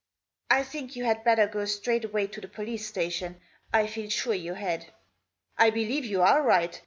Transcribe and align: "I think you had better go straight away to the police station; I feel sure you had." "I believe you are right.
"I 0.49 0.63
think 0.63 0.95
you 0.95 1.03
had 1.03 1.23
better 1.23 1.45
go 1.45 1.65
straight 1.65 2.05
away 2.05 2.25
to 2.25 2.41
the 2.41 2.47
police 2.47 2.87
station; 2.87 3.39
I 3.71 3.85
feel 3.85 4.09
sure 4.09 4.33
you 4.33 4.55
had." 4.55 4.87
"I 5.59 5.69
believe 5.69 6.05
you 6.05 6.23
are 6.23 6.41
right. 6.41 6.79